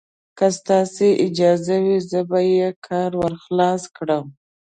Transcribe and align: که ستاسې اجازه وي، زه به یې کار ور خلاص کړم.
که 0.37 0.47
ستاسې 0.59 1.07
اجازه 1.25 1.75
وي، 1.83 1.97
زه 2.09 2.19
به 2.29 2.39
یې 2.53 2.67
کار 2.87 3.11
ور 3.21 3.33
خلاص 3.43 3.81
کړم. 3.97 4.25